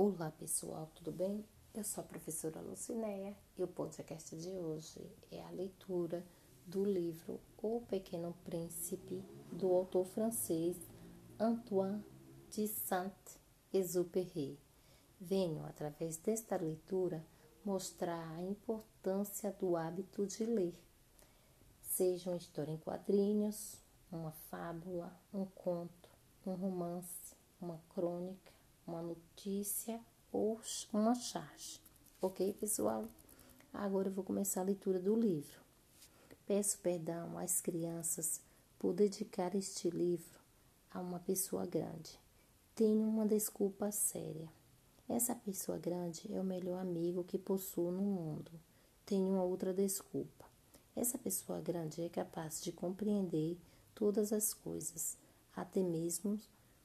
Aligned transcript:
Olá 0.00 0.30
pessoal, 0.30 0.88
tudo 0.94 1.10
bem? 1.10 1.44
Eu 1.74 1.82
sou 1.82 2.04
a 2.04 2.06
professora 2.06 2.60
Lucinéia 2.60 3.36
e 3.56 3.64
o 3.64 3.66
podcast 3.66 4.36
de 4.36 4.50
hoje 4.50 5.04
é 5.28 5.42
a 5.42 5.50
leitura 5.50 6.24
do 6.64 6.84
livro 6.84 7.40
O 7.60 7.80
Pequeno 7.80 8.32
Príncipe 8.44 9.24
do 9.50 9.72
autor 9.72 10.06
francês 10.06 10.76
Antoine 11.36 12.04
de 12.48 12.68
Saint-Exupéry. 12.68 14.56
Venho, 15.20 15.66
através 15.66 16.16
desta 16.16 16.56
leitura, 16.56 17.26
mostrar 17.64 18.36
a 18.36 18.40
importância 18.40 19.50
do 19.50 19.76
hábito 19.76 20.24
de 20.28 20.44
ler. 20.44 20.80
Seja 21.82 22.30
uma 22.30 22.36
história 22.36 22.70
em 22.70 22.78
quadrinhos, 22.78 23.82
uma 24.12 24.30
fábula, 24.30 25.12
um 25.34 25.44
conto, 25.44 26.08
um 26.46 26.54
romance, 26.54 27.34
uma 27.60 27.82
crônica, 27.92 28.57
uma 28.88 29.02
notícia 29.02 30.00
ou 30.32 30.58
uma 30.92 31.14
charge. 31.14 31.80
Ok, 32.22 32.54
pessoal? 32.54 33.04
Agora 33.72 34.08
eu 34.08 34.12
vou 34.12 34.24
começar 34.24 34.62
a 34.62 34.64
leitura 34.64 34.98
do 34.98 35.14
livro. 35.14 35.60
Peço 36.46 36.78
perdão 36.78 37.36
às 37.38 37.60
crianças 37.60 38.40
por 38.78 38.94
dedicar 38.94 39.54
este 39.54 39.90
livro 39.90 40.40
a 40.90 41.00
uma 41.00 41.20
pessoa 41.20 41.66
grande. 41.66 42.18
Tenho 42.74 43.06
uma 43.06 43.26
desculpa 43.26 43.92
séria. 43.92 44.48
Essa 45.06 45.34
pessoa 45.34 45.78
grande 45.78 46.32
é 46.32 46.40
o 46.40 46.44
melhor 46.44 46.80
amigo 46.80 47.24
que 47.24 47.38
possuo 47.38 47.90
no 47.90 48.02
mundo. 48.02 48.50
Tenho 49.04 49.28
uma 49.28 49.42
outra 49.42 49.74
desculpa. 49.74 50.46
Essa 50.96 51.18
pessoa 51.18 51.60
grande 51.60 52.02
é 52.02 52.08
capaz 52.08 52.62
de 52.62 52.72
compreender 52.72 53.58
todas 53.94 54.32
as 54.32 54.54
coisas, 54.54 55.18
até 55.54 55.82
mesmo 55.82 56.38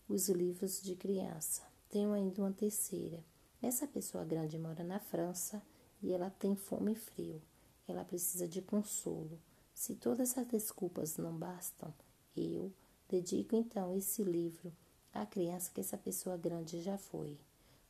os 0.08 0.28
livros 0.30 0.82
de 0.82 0.96
criança. 0.96 1.73
Tenho 1.94 2.12
ainda 2.12 2.42
uma 2.42 2.52
terceira. 2.52 3.24
Essa 3.62 3.86
pessoa 3.86 4.26
grande 4.26 4.58
mora 4.58 4.84
na 4.84 5.00
França 5.00 5.62
e 6.02 6.12
ela 6.12 6.28
tem 6.28 6.56
fome 6.56 6.94
e 6.94 6.96
frio. 6.96 7.40
Ela 7.88 8.04
precisa 8.04 8.48
de 8.48 8.64
consolo. 8.64 9.40
Se 9.76 9.94
todas 9.94 10.32
essas 10.32 10.48
desculpas 10.48 11.18
não 11.18 11.38
bastam, 11.38 11.94
eu 12.36 12.74
dedico 13.08 13.56
então 13.56 13.96
esse 13.96 14.24
livro 14.24 14.74
à 15.14 15.24
criança 15.24 15.70
que 15.72 15.82
essa 15.82 15.96
pessoa 15.96 16.36
grande 16.36 16.82
já 16.82 16.98
foi. 16.98 17.38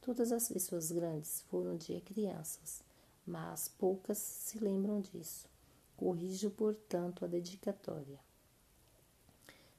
Todas 0.02 0.34
as 0.34 0.50
pessoas 0.50 0.92
grandes 0.92 1.40
foram 1.44 1.76
um 1.76 1.78
dia 1.78 2.02
crianças, 2.02 2.84
mas 3.26 3.70
poucas 3.70 4.18
se 4.18 4.60
lembram 4.60 5.00
disso. 5.00 5.48
Corrijo, 5.96 6.50
portanto, 6.50 7.24
a 7.24 7.28
dedicatória. 7.30 8.20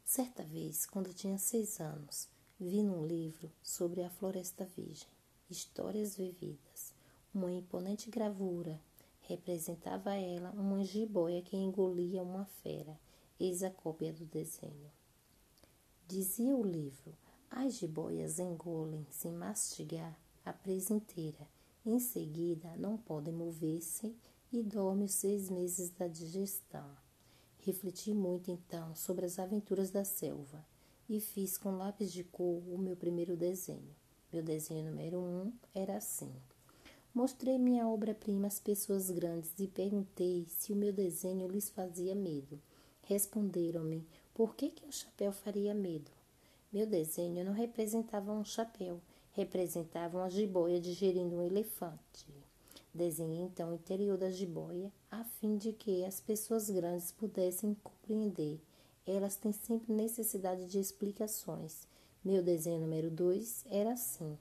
Certa 0.02 0.42
vez, 0.42 0.86
quando 0.86 1.12
tinha 1.12 1.36
seis 1.36 1.78
anos, 1.78 2.32
Vi 2.60 2.84
num 2.84 3.04
livro 3.04 3.50
sobre 3.60 4.04
a 4.04 4.08
Floresta 4.08 4.64
Virgem, 4.76 5.08
Histórias 5.50 6.16
Vividas, 6.16 6.94
uma 7.34 7.50
imponente 7.50 8.08
gravura. 8.08 8.80
Representava 9.22 10.14
ela 10.14 10.52
uma 10.52 10.84
jiboia 10.84 11.42
que 11.42 11.56
engolia 11.56 12.22
uma 12.22 12.44
fera, 12.44 12.96
eis 13.40 13.64
a 13.64 13.70
cópia 13.70 14.12
do 14.12 14.24
desenho. 14.24 14.88
Dizia 16.06 16.56
o 16.56 16.62
livro: 16.62 17.16
as 17.50 17.74
jiboias 17.74 18.38
engolem 18.38 19.04
sem 19.10 19.32
mastigar 19.32 20.16
a 20.44 20.52
presa 20.52 20.94
inteira. 20.94 21.48
Em 21.84 21.98
seguida, 21.98 22.76
não 22.76 22.96
podem 22.96 23.34
mover-se 23.34 24.14
e 24.52 24.62
dormem 24.62 25.08
seis 25.08 25.50
meses 25.50 25.90
da 25.90 26.06
digestão. 26.06 26.88
Refleti 27.58 28.14
muito 28.14 28.52
então 28.52 28.94
sobre 28.94 29.26
as 29.26 29.40
aventuras 29.40 29.90
da 29.90 30.04
selva 30.04 30.64
e 31.08 31.20
fiz 31.20 31.58
com 31.58 31.76
lápis 31.76 32.12
de 32.12 32.24
cor 32.24 32.62
o 32.68 32.78
meu 32.78 32.96
primeiro 32.96 33.36
desenho. 33.36 33.94
Meu 34.32 34.42
desenho 34.42 34.90
número 34.90 35.18
um 35.18 35.52
era 35.74 35.96
assim. 35.96 36.32
Mostrei 37.14 37.58
minha 37.58 37.86
obra-prima 37.86 38.48
às 38.48 38.58
pessoas 38.58 39.10
grandes 39.10 39.52
e 39.58 39.68
perguntei 39.68 40.46
se 40.48 40.72
o 40.72 40.76
meu 40.76 40.92
desenho 40.92 41.46
lhes 41.46 41.70
fazia 41.70 42.14
medo. 42.14 42.60
Responderam-me: 43.02 44.04
por 44.34 44.56
que, 44.56 44.70
que 44.70 44.84
um 44.84 44.90
chapéu 44.90 45.30
faria 45.30 45.72
medo? 45.72 46.10
Meu 46.72 46.86
desenho 46.86 47.44
não 47.44 47.52
representava 47.52 48.32
um 48.32 48.44
chapéu, 48.44 49.00
representava 49.32 50.18
uma 50.18 50.28
jiboia 50.28 50.80
digerindo 50.80 51.36
um 51.36 51.42
elefante. 51.42 52.26
Desenhei 52.92 53.42
então 53.42 53.70
o 53.70 53.74
interior 53.74 54.18
da 54.18 54.30
jiboia, 54.30 54.90
a 55.10 55.22
fim 55.22 55.56
de 55.56 55.72
que 55.72 56.04
as 56.04 56.20
pessoas 56.20 56.68
grandes 56.70 57.12
pudessem 57.12 57.76
compreender 57.82 58.60
elas 59.06 59.36
têm 59.36 59.52
sempre 59.52 59.92
necessidade 59.92 60.66
de 60.66 60.78
explicações. 60.78 61.86
Meu 62.24 62.42
desenho 62.42 62.80
número 62.80 63.10
2 63.10 63.66
era 63.68 63.92
assim. 63.92 64.38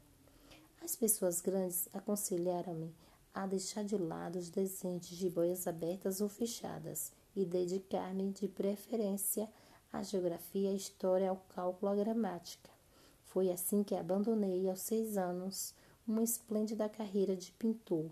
As 0.82 0.96
pessoas 0.96 1.42
grandes 1.42 1.88
aconselharam-me 1.94 2.94
a 3.34 3.48
deixar 3.48 3.84
de 3.84 3.98
lado 3.98 4.38
os 4.38 4.50
desenhos 4.50 5.08
de 5.08 5.30
boias 5.30 5.66
abertas 5.68 6.22
ou 6.22 6.30
fechadas 6.30 7.12
e 7.36 7.46
dedicar-me 7.46 8.32
de 8.32 8.48
preferência 8.48 9.50
à 9.92 10.04
geografia, 10.04 10.70
à 10.70 10.74
história, 10.74 11.30
ao 11.30 11.38
cálculo, 11.56 11.92
à 11.92 11.96
gramática. 11.96 12.70
Foi 13.26 13.52
assim 13.52 13.84
que 13.84 13.96
abandonei 13.96 14.70
aos 14.70 14.82
seis 14.82 15.18
anos 15.18 15.74
uma 16.08 16.24
esplêndida 16.24 16.88
carreira 16.88 17.36
de 17.36 17.52
pintor. 17.54 18.10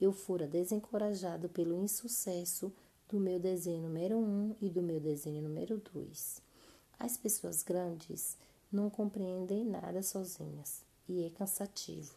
Eu 0.00 0.12
fora 0.12 0.46
desencorajado 0.46 1.48
pelo 1.48 1.76
insucesso 1.82 2.72
do 3.14 3.20
meu 3.20 3.38
desenho 3.38 3.82
número 3.82 4.16
1 4.16 4.20
um 4.20 4.56
e 4.60 4.68
do 4.68 4.82
meu 4.82 4.98
desenho 4.98 5.40
número 5.40 5.80
2. 5.94 6.42
As 6.98 7.16
pessoas 7.16 7.62
grandes 7.62 8.36
não 8.72 8.90
compreendem 8.90 9.64
nada 9.64 10.02
sozinhas 10.02 10.82
e 11.08 11.22
é 11.22 11.30
cansativo. 11.30 12.12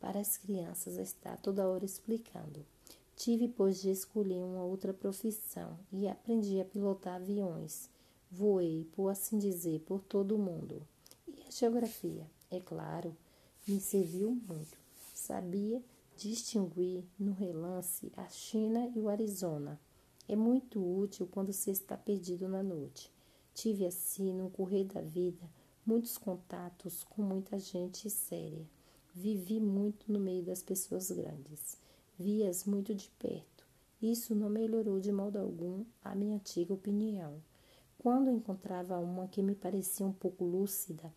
Para 0.00 0.18
as 0.18 0.38
crianças 0.38 0.96
está 0.96 1.36
toda 1.36 1.68
hora 1.68 1.84
explicando. 1.84 2.64
Tive, 3.16 3.48
pois, 3.48 3.82
de 3.82 3.90
escolher 3.90 4.42
uma 4.42 4.64
outra 4.64 4.94
profissão 4.94 5.78
e 5.92 6.08
aprendi 6.08 6.58
a 6.58 6.64
pilotar 6.64 7.16
aviões. 7.16 7.90
Voei, 8.30 8.88
por 8.96 9.10
assim 9.10 9.38
dizer, 9.38 9.80
por 9.80 10.00
todo 10.00 10.36
o 10.36 10.38
mundo. 10.38 10.80
E 11.26 11.42
a 11.46 11.50
geografia, 11.50 12.26
é 12.50 12.58
claro, 12.58 13.14
me 13.66 13.78
serviu 13.78 14.30
muito. 14.30 14.78
Sabia 15.12 15.82
distinguir 16.16 17.04
no 17.18 17.34
relance 17.34 18.10
a 18.16 18.26
China 18.30 18.90
e 18.96 19.00
o 19.00 19.10
Arizona 19.10 19.78
é 20.28 20.36
muito 20.36 20.78
útil 20.78 21.26
quando 21.26 21.52
você 21.52 21.70
está 21.70 21.96
perdido 21.96 22.46
na 22.46 22.62
noite. 22.62 23.10
Tive 23.54 23.86
assim, 23.86 24.32
no 24.34 24.50
correr 24.50 24.84
da 24.84 25.00
vida, 25.00 25.50
muitos 25.84 26.18
contatos 26.18 27.02
com 27.02 27.22
muita 27.22 27.58
gente 27.58 28.10
séria. 28.10 28.68
Vivi 29.14 29.58
muito 29.58 30.12
no 30.12 30.20
meio 30.20 30.44
das 30.44 30.62
pessoas 30.62 31.10
grandes. 31.10 31.78
Vi-as 32.18 32.64
muito 32.64 32.94
de 32.94 33.08
perto. 33.18 33.66
Isso 34.00 34.34
não 34.34 34.50
melhorou 34.50 35.00
de 35.00 35.10
modo 35.10 35.38
algum 35.38 35.84
a 36.04 36.14
minha 36.14 36.36
antiga 36.36 36.74
opinião. 36.74 37.42
Quando 37.98 38.30
encontrava 38.30 38.98
uma 38.98 39.26
que 39.26 39.42
me 39.42 39.54
parecia 39.54 40.06
um 40.06 40.12
pouco 40.12 40.44
lúcida, 40.44 41.12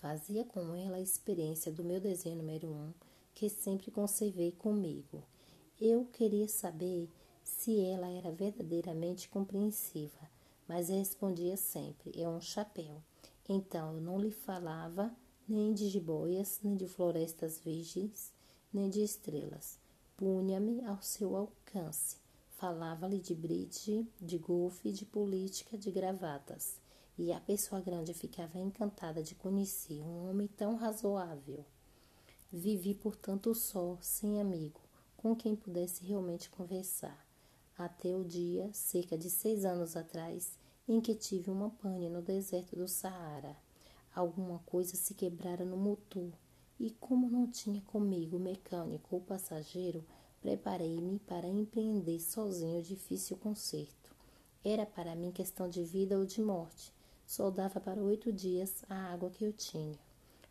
fazia 0.00 0.44
com 0.44 0.74
ela 0.74 0.96
a 0.96 1.00
experiência 1.00 1.72
do 1.72 1.84
meu 1.84 2.00
desenho 2.00 2.36
número 2.36 2.68
um, 2.68 2.92
que 3.32 3.48
sempre 3.48 3.90
conservei 3.90 4.52
comigo. 4.52 5.22
Eu 5.80 6.04
queria 6.06 6.48
saber 6.48 7.08
se 7.48 7.80
ela 7.80 8.08
era 8.10 8.30
verdadeiramente 8.30 9.28
compreensiva, 9.28 10.30
mas 10.68 10.90
respondia 10.90 11.56
sempre: 11.56 12.12
é 12.20 12.28
um 12.28 12.40
chapéu. 12.40 13.02
Então 13.48 13.94
eu 13.94 14.00
não 14.02 14.20
lhe 14.20 14.30
falava 14.30 15.10
nem 15.48 15.72
de 15.72 15.88
jiboias, 15.88 16.60
nem 16.62 16.76
de 16.76 16.86
florestas 16.86 17.58
virgens, 17.58 18.32
nem 18.72 18.90
de 18.90 19.02
estrelas. 19.02 19.78
Punha-me 20.16 20.84
ao 20.84 21.00
seu 21.00 21.34
alcance. 21.34 22.16
Falava-lhe 22.50 23.18
de 23.18 23.34
bridge, 23.34 24.06
de 24.20 24.36
golfe, 24.36 24.92
de 24.92 25.06
política, 25.06 25.78
de 25.78 25.90
gravatas. 25.90 26.78
E 27.16 27.32
a 27.32 27.40
pessoa 27.40 27.80
grande 27.80 28.12
ficava 28.12 28.58
encantada 28.58 29.22
de 29.22 29.34
conhecer 29.34 30.02
um 30.02 30.28
homem 30.28 30.48
tão 30.48 30.76
razoável. 30.76 31.64
Vivi, 32.52 32.94
portanto, 32.94 33.54
só, 33.54 33.96
sem 34.02 34.40
amigo, 34.40 34.80
com 35.16 35.34
quem 35.34 35.56
pudesse 35.56 36.04
realmente 36.04 36.50
conversar 36.50 37.27
até 37.78 38.16
o 38.16 38.24
dia, 38.24 38.68
cerca 38.72 39.16
de 39.16 39.30
seis 39.30 39.64
anos 39.64 39.96
atrás, 39.96 40.58
em 40.88 41.00
que 41.00 41.14
tive 41.14 41.48
uma 41.48 41.70
pane 41.70 42.08
no 42.08 42.20
deserto 42.20 42.74
do 42.74 42.88
Saara. 42.88 43.56
Alguma 44.12 44.58
coisa 44.66 44.96
se 44.96 45.14
quebrara 45.14 45.64
no 45.64 45.76
motor 45.76 46.32
e, 46.80 46.90
como 46.90 47.30
não 47.30 47.46
tinha 47.46 47.80
comigo 47.82 48.36
mecânico 48.36 49.14
ou 49.14 49.20
passageiro, 49.20 50.04
preparei-me 50.40 51.20
para 51.20 51.46
empreender 51.46 52.18
sozinho 52.18 52.80
o 52.80 52.82
difícil 52.82 53.36
conserto. 53.36 54.12
Era 54.64 54.84
para 54.84 55.14
mim 55.14 55.30
questão 55.30 55.68
de 55.68 55.84
vida 55.84 56.18
ou 56.18 56.24
de 56.24 56.40
morte. 56.40 56.92
Só 57.24 57.48
dava 57.48 57.78
para 57.78 58.02
oito 58.02 58.32
dias 58.32 58.82
a 58.88 59.12
água 59.12 59.30
que 59.30 59.44
eu 59.44 59.52
tinha. 59.52 59.98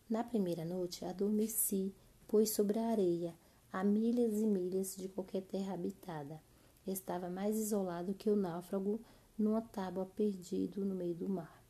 Na 0.10 0.24
primeira 0.24 0.64
noite 0.64 1.04
adormeci, 1.04 1.94
pois 2.26 2.52
sobre 2.52 2.80
a 2.80 2.88
areia, 2.88 3.36
a 3.74 3.84
milhas 3.84 4.40
e 4.40 4.46
milhas 4.46 4.96
de 4.96 5.10
qualquer 5.10 5.42
terra 5.42 5.74
habitada 5.74 6.40
estava 6.92 7.30
mais 7.30 7.58
isolado 7.58 8.14
que 8.14 8.30
o 8.30 8.36
náufrago 8.36 9.00
numa 9.38 9.62
tábua 9.62 10.06
perdido 10.06 10.84
no 10.86 10.96
meio 10.96 11.16
do 11.16 11.30
mar. 11.30 11.64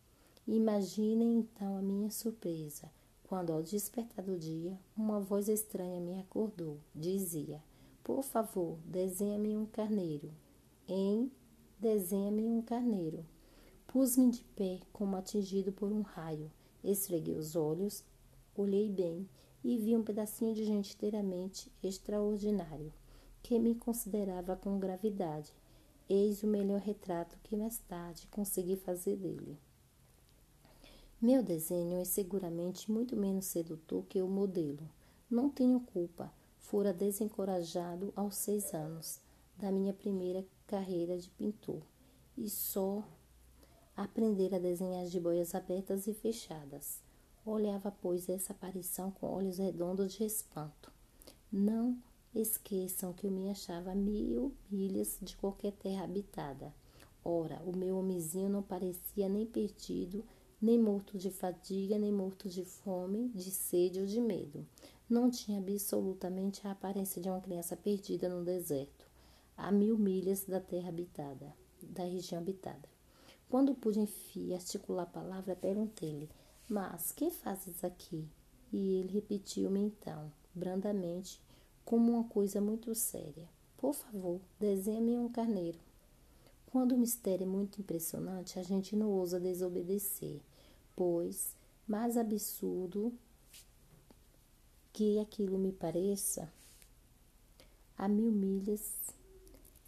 Imaginem 0.48 1.40
então 1.40 1.78
a 1.78 1.82
minha 1.82 2.10
surpresa 2.10 2.90
quando, 3.28 3.52
ao 3.52 3.62
despertar 3.62 4.24
do 4.24 4.38
dia, 4.38 4.80
uma 4.96 5.20
voz 5.20 5.50
estranha 5.50 6.00
me 6.00 6.18
acordou. 6.18 6.78
Dizia: 6.96 7.62
Por 8.02 8.24
favor, 8.24 8.78
desenha-me 8.86 9.58
um 9.58 9.66
carneiro. 9.66 10.32
Em 10.88 11.30
desenha-me 11.78 12.48
um 12.48 12.62
carneiro. 12.62 13.26
Pus-me 13.86 14.32
de 14.32 14.44
pé, 14.56 14.80
como 14.94 15.18
atingido 15.18 15.74
por 15.74 15.92
um 15.92 16.02
raio. 16.02 16.50
Esfreguei 16.84 17.36
os 17.36 17.56
olhos, 17.56 18.04
olhei 18.56 18.90
bem 18.90 19.28
e 19.64 19.78
vi 19.78 19.96
um 19.96 20.04
pedacinho 20.04 20.56
de 20.56 20.64
gente 20.64 20.96
inteiramente 20.96 21.70
extraordinário, 21.84 22.94
que 23.48 23.58
me 23.58 23.74
considerava 23.74 24.58
com 24.58 24.78
gravidade. 24.78 25.54
Eis 26.10 26.44
o 26.44 26.48
melhor 26.48 26.82
retrato 26.82 27.40
que 27.42 27.56
mais 27.56 27.78
tarde 27.78 28.28
consegui 28.28 28.76
fazer 28.76 29.16
dele. 29.16 29.58
Meu 31.22 31.42
desenho 31.42 31.98
é 31.98 32.04
seguramente 32.04 32.92
muito 32.92 33.16
menos 33.16 33.46
sedutor 33.46 34.04
que 34.10 34.22
o 34.22 34.28
modelo. 34.28 34.90
Não 35.32 35.50
tenho 35.50 35.80
culpa. 35.80 36.30
Fora 36.60 36.92
desencorajado 36.92 38.12
aos 38.18 38.36
seis 38.36 38.74
anos 38.74 39.22
da 39.56 39.72
minha 39.72 39.94
primeira 39.94 40.46
carreira 40.68 41.18
de 41.18 41.30
pintor 41.30 41.82
e 42.38 42.50
só 42.50 43.02
aprender 43.96 44.54
a 44.54 44.60
desenhar 44.60 45.06
jiboias 45.06 45.56
abertas 45.56 46.06
e 46.06 46.14
fechadas. 46.14 47.02
Olhava, 47.46 47.96
pois, 48.02 48.28
essa 48.28 48.52
aparição 48.52 49.10
com 49.10 49.26
olhos 49.26 49.58
redondos 49.58 50.12
de 50.12 50.26
espanto. 50.26 50.92
Não 51.50 51.98
esqueçam 52.42 53.14
que 53.14 53.26
eu 53.26 53.32
me 53.32 53.50
achava 53.50 53.94
mil 53.96 54.54
milhas 54.70 55.18
de 55.22 55.36
qualquer 55.38 55.72
terra 55.74 56.04
habitada. 56.04 56.74
Ora, 57.24 57.62
o 57.66 57.76
meu 57.76 57.98
homenzinho 57.98 58.50
não 58.50 58.64
parecia 58.64 59.28
nem 59.28 59.46
perdido, 59.46 60.24
nem 60.62 60.80
morto 60.80 61.18
de 61.18 61.30
fadiga, 61.30 61.98
nem 61.98 62.12
morto 62.12 62.50
de 62.50 62.64
fome, 62.64 63.30
de 63.30 63.52
sede 63.52 64.00
ou 64.00 64.06
de 64.06 64.20
medo. 64.20 64.66
Não 65.10 65.30
tinha 65.30 65.60
absolutamente 65.60 66.68
a 66.68 66.72
aparência 66.72 67.22
de 67.22 67.30
uma 67.30 67.42
criança 67.42 67.76
perdida 67.76 68.28
no 68.28 68.44
deserto, 68.44 69.06
a 69.56 69.72
mil 69.72 69.98
milhas 69.98 70.46
da 70.46 70.60
terra 70.60 70.90
habitada, 70.90 71.54
da 71.82 72.04
região 72.04 72.42
habitada. 72.42 72.88
Quando 73.50 73.76
pude, 73.76 74.00
enfim, 74.00 74.54
articular 74.54 75.04
a 75.04 75.06
palavra, 75.06 75.56
perguntei-lhe: 75.56 76.30
Mas 76.68 77.12
que 77.12 77.30
fazes 77.30 77.84
aqui? 77.84 78.28
E 78.72 79.00
ele 79.00 79.14
repetiu-me 79.14 79.80
então, 79.80 80.32
brandamente, 80.54 81.42
como 81.88 82.12
uma 82.12 82.26
coisa 82.26 82.60
muito 82.60 82.94
séria: 82.94 83.48
Por 83.78 83.94
favor, 83.94 84.42
desenhe-me 84.60 85.18
um 85.18 85.30
carneiro. 85.30 85.80
Quando 86.70 86.92
o 86.92 86.98
mistério 86.98 87.46
é 87.46 87.48
muito 87.48 87.80
impressionante, 87.80 88.60
a 88.60 88.62
gente 88.62 88.94
não 88.94 89.10
ousa 89.10 89.40
desobedecer, 89.40 90.42
pois, 90.94 91.56
mais 91.88 92.18
absurdo 92.18 93.14
que 94.92 95.18
aquilo 95.18 95.58
me 95.58 95.72
pareça, 95.72 96.52
a 97.98 98.10
mil 98.10 98.34
milhas 98.34 99.16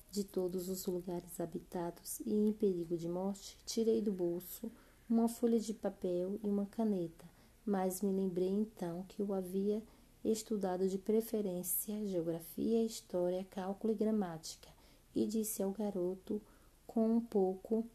de 0.10 0.24
todos 0.24 0.70
os 0.70 0.86
lugares 0.86 1.38
habitados 1.38 2.22
e 2.22 2.34
em 2.34 2.54
perigo 2.54 2.96
de 2.96 3.10
morte, 3.10 3.58
tirei 3.66 4.02
do 4.02 4.14
bolso 4.14 4.72
uma 5.10 5.28
folha 5.28 5.60
de 5.60 5.74
papel 5.74 6.40
e 6.42 6.48
uma 6.48 6.66
caneta, 6.66 7.26
mas 7.66 8.02
me 8.02 8.14
lembrei 8.14 8.48
então 8.48 9.04
que 9.10 9.22
eu 9.22 9.34
havia 9.34 9.84
estudado 10.24 10.88
de 10.88 10.98
preferência 10.98 12.06
geografia, 12.06 12.84
história, 12.84 13.46
cálculo 13.50 13.94
e 13.94 13.96
gramática, 13.96 14.70
e 15.16 15.26
disse 15.26 15.64
ao 15.64 15.72
garoto 15.72 16.42
com 16.86 17.18
um 17.18 17.22
pouco 17.22 17.86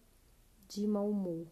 de 0.69 0.87
mau 0.87 1.09
humor 1.09 1.47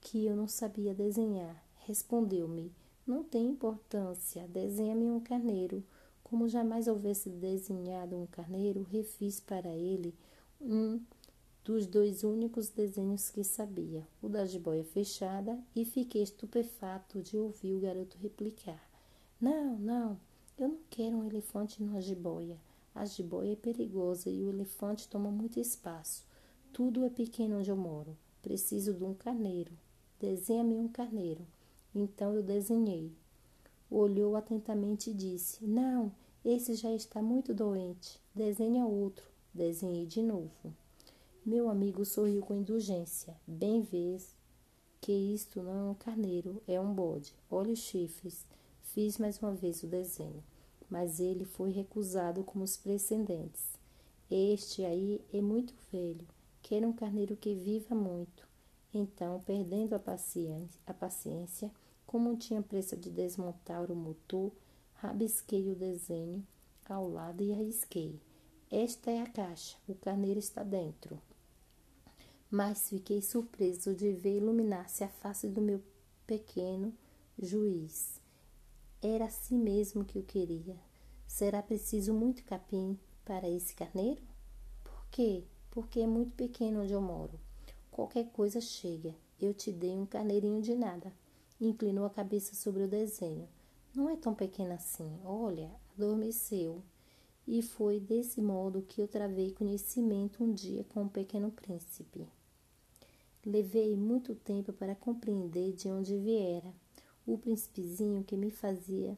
que 0.00 0.26
eu 0.26 0.34
não 0.34 0.48
sabia 0.48 0.94
desenhar. 0.94 1.62
Respondeu-me: 1.86 2.72
Não 3.06 3.22
tem 3.22 3.46
importância, 3.46 4.48
desenha-me 4.48 5.10
um 5.10 5.20
carneiro. 5.20 5.84
Como 6.22 6.48
jamais 6.48 6.86
houvesse 6.86 7.28
desenhado 7.28 8.16
um 8.16 8.26
carneiro, 8.26 8.82
refiz 8.82 9.40
para 9.40 9.68
ele 9.70 10.14
um 10.60 11.00
dos 11.64 11.86
dois 11.86 12.22
únicos 12.22 12.68
desenhos 12.68 13.30
que 13.30 13.42
sabia, 13.42 14.06
o 14.22 14.28
da 14.28 14.44
jiboia 14.44 14.84
fechada, 14.84 15.58
e 15.74 15.84
fiquei 15.84 16.22
estupefato 16.22 17.20
de 17.20 17.36
ouvir 17.36 17.74
o 17.74 17.80
garoto 17.80 18.16
replicar: 18.18 18.89
Não, 19.40 19.78
não, 19.78 20.20
eu 20.58 20.68
não 20.68 20.78
quero 20.90 21.16
um 21.16 21.24
elefante 21.24 21.82
na 21.82 21.98
jiboia. 21.98 22.58
A 22.94 23.06
jiboia 23.06 23.54
é 23.54 23.56
perigosa 23.56 24.28
e 24.28 24.44
o 24.44 24.50
elefante 24.50 25.08
toma 25.08 25.30
muito 25.30 25.58
espaço. 25.58 26.26
Tudo 26.74 27.06
é 27.06 27.08
pequeno 27.08 27.58
onde 27.58 27.70
eu 27.70 27.76
moro. 27.76 28.14
Preciso 28.42 28.92
de 28.92 29.02
um 29.02 29.14
carneiro. 29.14 29.72
Desenha-me 30.20 30.74
um 30.76 30.88
carneiro. 30.88 31.46
Então 31.94 32.34
eu 32.34 32.42
desenhei. 32.42 33.10
Olhou 33.90 34.36
atentamente 34.36 35.08
e 35.08 35.14
disse: 35.14 35.66
Não, 35.66 36.12
esse 36.44 36.74
já 36.74 36.92
está 36.92 37.22
muito 37.22 37.54
doente. 37.54 38.20
Desenha 38.34 38.84
outro. 38.84 39.24
Desenhei 39.54 40.04
de 40.04 40.22
novo. 40.22 40.74
Meu 41.46 41.70
amigo 41.70 42.04
sorriu 42.04 42.42
com 42.42 42.54
indulgência. 42.54 43.34
Bem 43.46 43.80
vês 43.80 44.36
que 45.00 45.12
isto 45.12 45.62
não 45.62 45.74
é 45.74 45.90
um 45.90 45.94
carneiro, 45.94 46.62
é 46.68 46.78
um 46.78 46.92
bode. 46.92 47.34
Olha 47.50 47.72
os 47.72 47.78
chifres. 47.78 48.44
Fiz 48.92 49.18
mais 49.18 49.38
uma 49.38 49.54
vez 49.54 49.84
o 49.84 49.86
desenho, 49.86 50.42
mas 50.90 51.20
ele 51.20 51.44
foi 51.44 51.70
recusado 51.70 52.42
como 52.42 52.64
os 52.64 52.76
precedentes. 52.76 53.78
Este 54.28 54.84
aí 54.84 55.24
é 55.32 55.40
muito 55.40 55.72
velho. 55.92 56.26
Quero 56.60 56.88
um 56.88 56.92
carneiro 56.92 57.36
que 57.36 57.54
viva 57.54 57.94
muito. 57.94 58.48
Então, 58.92 59.40
perdendo 59.46 59.94
a 59.94 59.98
paciência, 60.00 60.80
a 60.84 60.92
paciência 60.92 61.70
como 62.04 62.36
tinha 62.36 62.60
pressa 62.60 62.96
de 62.96 63.10
desmontar 63.10 63.92
o 63.92 63.94
motor, 63.94 64.50
rabisquei 64.94 65.70
o 65.70 65.76
desenho 65.76 66.44
ao 66.84 67.08
lado 67.08 67.44
e 67.44 67.52
arrisquei. 67.52 68.20
Esta 68.68 69.12
é 69.12 69.22
a 69.22 69.30
caixa, 69.30 69.76
o 69.86 69.94
carneiro 69.94 70.40
está 70.40 70.64
dentro. 70.64 71.16
Mas 72.50 72.88
fiquei 72.88 73.22
surpreso 73.22 73.94
de 73.94 74.12
ver 74.12 74.38
iluminar-se 74.38 75.04
a 75.04 75.08
face 75.08 75.46
do 75.46 75.60
meu 75.60 75.80
pequeno 76.26 76.92
juiz. 77.38 78.19
Era 79.02 79.24
assim 79.24 79.56
mesmo 79.56 80.04
que 80.04 80.18
eu 80.18 80.22
queria. 80.22 80.76
Será 81.26 81.62
preciso 81.62 82.12
muito 82.12 82.44
capim 82.44 82.98
para 83.24 83.48
esse 83.48 83.74
carneiro? 83.74 84.20
Por 84.84 85.06
quê? 85.10 85.44
Porque 85.70 86.00
é 86.00 86.06
muito 86.06 86.32
pequeno 86.32 86.82
onde 86.82 86.92
eu 86.92 87.00
moro. 87.00 87.40
Qualquer 87.90 88.26
coisa 88.26 88.60
chega. 88.60 89.14
Eu 89.40 89.54
te 89.54 89.72
dei 89.72 89.96
um 89.96 90.04
carneirinho 90.04 90.60
de 90.60 90.74
nada. 90.74 91.10
Inclinou 91.58 92.04
a 92.04 92.10
cabeça 92.10 92.54
sobre 92.54 92.82
o 92.82 92.88
desenho. 92.88 93.48
Não 93.94 94.10
é 94.10 94.16
tão 94.16 94.34
pequeno 94.34 94.74
assim. 94.74 95.18
Olha, 95.24 95.70
adormeceu. 95.94 96.82
E 97.48 97.62
foi 97.62 97.98
desse 97.98 98.42
modo 98.42 98.82
que 98.82 99.00
eu 99.00 99.08
travei 99.08 99.52
conhecimento 99.52 100.44
um 100.44 100.52
dia 100.52 100.84
com 100.84 101.04
o 101.04 101.08
pequeno 101.08 101.50
príncipe. 101.50 102.28
Levei 103.46 103.96
muito 103.96 104.34
tempo 104.34 104.74
para 104.74 104.94
compreender 104.94 105.72
de 105.72 105.88
onde 105.90 106.18
viera. 106.18 106.74
O 107.30 107.38
príncipezinho 107.38 108.24
que 108.24 108.36
me 108.36 108.50
fazia 108.50 109.16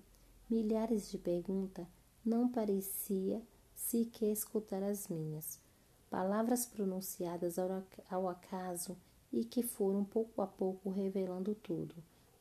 milhares 0.50 1.10
de 1.10 1.16
perguntas 1.16 1.86
não 2.22 2.46
parecia 2.46 3.40
sequer 3.74 4.30
escutar 4.30 4.82
as 4.82 5.08
minhas 5.08 5.58
palavras 6.10 6.66
pronunciadas 6.66 7.56
ao 7.58 8.28
acaso 8.28 8.98
e 9.32 9.46
que 9.46 9.62
foram 9.62 10.04
pouco 10.04 10.42
a 10.42 10.46
pouco 10.46 10.90
revelando 10.90 11.54
tudo. 11.54 11.94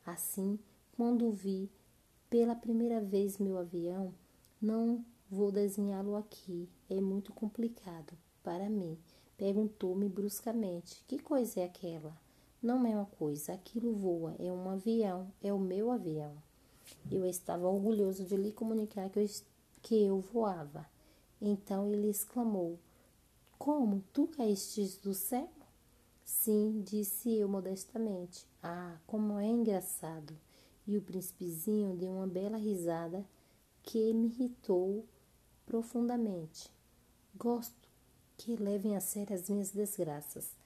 Assim, 0.04 0.58
quando 0.94 1.32
vi 1.32 1.70
pela 2.28 2.54
primeira 2.54 3.00
vez 3.00 3.38
meu 3.38 3.56
avião, 3.56 4.12
não 4.60 5.02
vou 5.30 5.50
desenhá-lo 5.50 6.16
aqui, 6.16 6.68
é 6.90 7.00
muito 7.00 7.32
complicado 7.32 8.12
para 8.42 8.68
mim. 8.68 8.98
Perguntou-me 9.38 10.06
bruscamente: 10.06 11.02
Que 11.08 11.18
coisa 11.18 11.60
é 11.60 11.64
aquela? 11.64 12.14
Não 12.62 12.86
é 12.86 12.94
uma 12.94 13.06
coisa, 13.06 13.52
aquilo 13.54 13.92
voa, 13.92 14.36
é 14.38 14.52
um 14.52 14.70
avião, 14.70 15.32
é 15.42 15.52
o 15.52 15.58
meu 15.58 15.90
avião. 15.90 16.32
Eu 17.10 17.26
estava 17.26 17.66
orgulhoso 17.66 18.24
de 18.24 18.36
lhe 18.36 18.52
comunicar 18.52 19.10
que 19.10 19.18
eu, 19.18 19.26
que 19.82 20.04
eu 20.04 20.20
voava. 20.20 20.86
Então 21.40 21.92
ele 21.92 22.08
exclamou: 22.08 22.78
como? 23.58 24.04
Tu 24.12 24.28
caístes 24.28 24.96
do 24.96 25.12
céu? 25.12 25.48
Sim, 26.24 26.82
disse 26.86 27.34
eu 27.34 27.48
modestamente. 27.48 28.46
Ah, 28.62 28.96
como 29.08 29.38
é 29.38 29.46
engraçado! 29.46 30.32
E 30.86 30.96
o 30.96 31.02
príncipezinho 31.02 31.96
deu 31.96 32.12
uma 32.12 32.26
bela 32.26 32.56
risada 32.56 33.24
que 33.82 34.14
me 34.14 34.28
irritou 34.28 35.04
profundamente. 35.66 36.70
Gosto 37.34 37.88
que 38.36 38.54
levem 38.54 38.96
a 38.96 39.00
sério 39.00 39.34
as 39.34 39.48
minhas 39.48 39.70
desgraças. 39.72 40.61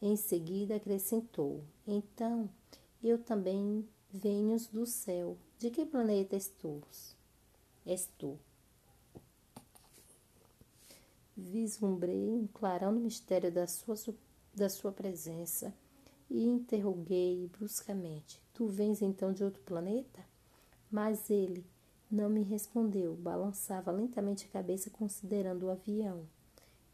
Em 0.00 0.16
seguida 0.16 0.76
acrescentou: 0.76 1.64
Então, 1.86 2.48
eu 3.02 3.18
também 3.18 3.88
venho 4.12 4.56
do 4.72 4.86
céu. 4.86 5.36
De 5.58 5.70
que 5.70 5.84
planeta? 5.84 6.36
És 7.84 8.08
tu? 8.18 8.38
vislumbrei 11.40 12.30
um 12.30 12.46
clarão 12.46 12.92
no 12.92 13.00
mistério 13.00 13.50
da 13.50 13.66
sua, 13.66 13.94
da 14.54 14.68
sua 14.68 14.92
presença 14.92 15.72
e 16.28 16.44
interroguei 16.44 17.48
bruscamente: 17.48 18.40
Tu 18.52 18.66
vens 18.68 19.00
então 19.00 19.32
de 19.32 19.42
outro 19.42 19.62
planeta? 19.62 20.24
Mas 20.90 21.30
ele 21.30 21.64
não 22.10 22.28
me 22.28 22.42
respondeu, 22.42 23.14
balançava 23.14 23.90
lentamente 23.90 24.46
a 24.46 24.52
cabeça 24.52 24.90
considerando 24.90 25.66
o 25.66 25.70
avião. 25.70 26.26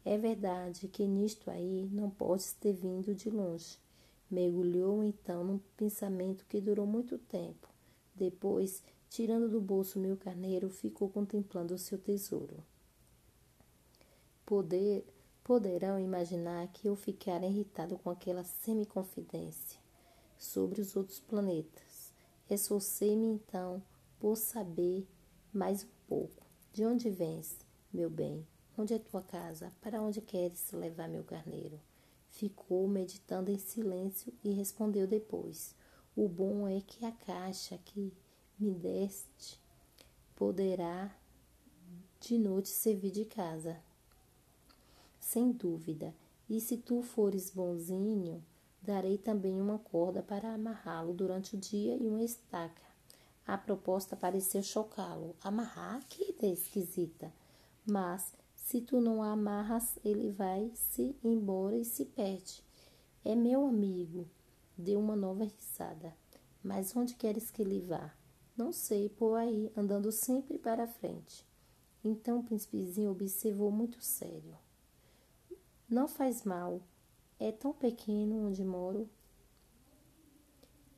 É 0.09 0.17
verdade 0.17 0.87
que 0.87 1.05
nisto 1.05 1.51
aí 1.51 1.89
não 1.91 2.09
podes 2.09 2.53
ter 2.53 2.71
vindo 2.71 3.13
de 3.13 3.29
longe. 3.29 3.77
Mergulhou 4.31 5.03
então 5.03 5.43
num 5.43 5.59
pensamento 5.75 6.45
que 6.45 6.61
durou 6.61 6.87
muito 6.87 7.17
tempo. 7.17 7.67
Depois, 8.15 8.81
tirando 9.09 9.49
do 9.49 9.59
bolso 9.59 9.99
meu 9.99 10.15
carneiro, 10.15 10.69
ficou 10.69 11.09
contemplando 11.09 11.73
o 11.73 11.77
seu 11.77 11.97
tesouro. 11.97 12.63
Poder, 14.45 15.05
poderão 15.43 15.99
imaginar 15.99 16.65
que 16.69 16.87
eu 16.87 16.95
ficara 16.95 17.45
irritado 17.45 17.97
com 17.97 18.09
aquela 18.09 18.45
semi-confidência 18.45 19.77
sobre 20.39 20.79
os 20.79 20.95
outros 20.95 21.19
planetas. 21.19 22.13
Esforcei-me 22.49 23.25
então 23.25 23.83
por 24.21 24.37
saber 24.37 25.05
mais 25.53 25.83
um 25.83 25.89
pouco. 26.07 26.45
De 26.71 26.85
onde 26.85 27.09
vens, 27.09 27.57
meu 27.91 28.09
bem? 28.09 28.47
Onde 28.77 28.93
é 28.93 28.99
tua 28.99 29.23
casa? 29.23 29.73
Para 29.81 29.99
onde 29.99 30.21
queres 30.21 30.71
levar 30.71 31.09
meu 31.09 31.23
carneiro? 31.23 31.79
Ficou 32.29 32.87
meditando 32.87 33.49
em 33.49 33.57
silêncio 33.57 34.31
e 34.43 34.51
respondeu 34.51 35.07
depois: 35.07 35.73
O 36.15 36.29
bom 36.29 36.67
é 36.67 36.79
que 36.81 37.03
a 37.03 37.11
caixa 37.11 37.79
que 37.79 38.13
me 38.59 38.75
deste 38.75 39.59
poderá 40.35 41.11
de 42.19 42.37
noite 42.37 42.69
servir 42.69 43.09
de 43.09 43.25
casa. 43.25 43.81
Sem 45.19 45.51
dúvida. 45.51 46.13
E 46.47 46.61
se 46.61 46.77
tu 46.77 47.01
fores 47.01 47.49
bonzinho, 47.49 48.45
darei 48.81 49.17
também 49.17 49.59
uma 49.59 49.79
corda 49.79 50.21
para 50.21 50.53
amarrá-lo 50.53 51.13
durante 51.13 51.55
o 51.55 51.59
dia 51.59 51.97
e 51.97 52.07
uma 52.07 52.23
estaca. 52.23 52.81
A 53.45 53.57
proposta 53.57 54.15
pareceu 54.15 54.61
chocá-lo. 54.61 55.35
Amarrar? 55.41 56.05
Que 56.07 56.29
ideia 56.29 56.53
esquisita! 56.53 57.33
Mas 57.85 58.33
se 58.67 58.81
tu 58.81 58.99
não 58.99 59.23
amarras, 59.23 59.97
ele 60.03 60.29
vai 60.29 60.69
se 60.75 61.15
embora 61.23 61.77
e 61.77 61.85
se 61.85 62.03
perde. 62.03 62.61
É 63.23 63.33
meu 63.33 63.65
amigo. 63.65 64.27
Deu 64.77 64.99
uma 64.99 65.15
nova 65.15 65.45
risada. 65.45 66.13
Mas 66.61 66.93
onde 66.93 67.15
queres 67.15 67.49
que 67.49 67.61
ele 67.61 67.79
vá? 67.79 68.13
Não 68.57 68.73
sei, 68.73 69.07
por 69.07 69.35
aí, 69.35 69.71
andando 69.73 70.11
sempre 70.11 70.59
para 70.59 70.85
frente. 70.85 71.47
Então 72.03 72.39
o 72.39 72.43
príncipezinho 72.43 73.09
observou 73.09 73.71
muito 73.71 74.01
sério. 74.01 74.57
Não 75.87 76.05
faz 76.05 76.43
mal. 76.43 76.81
É 77.39 77.53
tão 77.53 77.71
pequeno 77.71 78.47
onde 78.47 78.65
moro. 78.65 79.09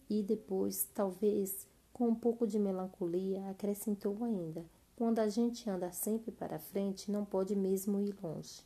E 0.10 0.24
depois, 0.24 0.90
talvez, 0.92 1.68
com 1.94 2.08
um 2.08 2.16
pouco 2.16 2.48
de 2.48 2.58
melancolia, 2.58 3.48
acrescentou 3.48 4.24
ainda: 4.24 4.66
quando 5.00 5.20
a 5.20 5.30
gente 5.30 5.70
anda 5.70 5.94
sempre 5.94 6.30
para 6.30 6.60
frente, 6.60 7.10
não 7.10 7.24
pode 7.24 7.56
mesmo 7.56 8.02
ir 8.02 8.14
longe. 8.22 8.62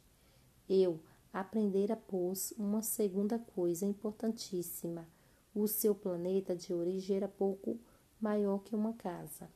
Eu 0.67 0.99
aprendera, 1.31 1.95
pois, 1.95 2.51
uma 2.57 2.81
segunda 2.81 3.37
coisa 3.37 3.85
importantíssima. 3.85 5.07
O 5.53 5.67
seu 5.67 5.93
planeta 5.93 6.55
de 6.55 6.73
origem 6.73 7.17
era 7.17 7.27
pouco 7.27 7.79
maior 8.19 8.63
que 8.63 8.73
uma 8.73 8.93
casa. 8.93 9.47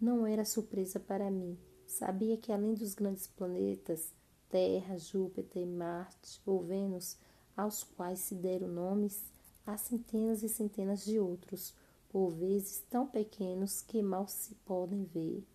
Não 0.00 0.26
era 0.26 0.44
surpresa 0.44 0.98
para 0.98 1.30
mim. 1.30 1.56
Sabia 1.86 2.36
que 2.36 2.50
além 2.50 2.74
dos 2.74 2.92
grandes 2.92 3.28
planetas, 3.28 4.12
Terra, 4.50 4.98
Júpiter, 4.98 5.64
Marte 5.64 6.42
ou 6.44 6.60
Vênus, 6.60 7.16
aos 7.56 7.84
quais 7.84 8.18
se 8.18 8.34
deram 8.34 8.66
nomes, 8.66 9.30
há 9.64 9.76
centenas 9.76 10.42
e 10.42 10.48
centenas 10.48 11.04
de 11.04 11.20
outros, 11.20 11.72
por 12.08 12.30
vezes 12.30 12.82
tão 12.90 13.06
pequenos 13.06 13.80
que 13.80 14.02
mal 14.02 14.26
se 14.26 14.56
podem 14.64 15.04
ver 15.04 15.46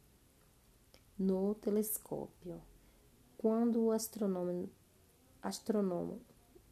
no 1.21 1.53
telescópio. 1.53 2.59
Quando 3.37 3.83
o 3.83 3.91
astronômico, 3.91 4.73
astronômico, 5.41 6.25